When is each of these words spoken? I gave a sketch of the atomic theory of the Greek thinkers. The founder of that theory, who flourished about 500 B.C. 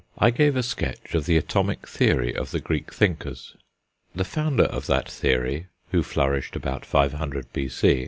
I 0.17 0.31
gave 0.31 0.55
a 0.55 0.63
sketch 0.63 1.13
of 1.13 1.27
the 1.27 1.37
atomic 1.37 1.87
theory 1.87 2.33
of 2.35 2.49
the 2.49 2.59
Greek 2.59 2.91
thinkers. 2.91 3.55
The 4.15 4.23
founder 4.25 4.63
of 4.63 4.87
that 4.87 5.07
theory, 5.07 5.67
who 5.91 6.01
flourished 6.01 6.55
about 6.55 6.87
500 6.87 7.53
B.C. 7.53 7.99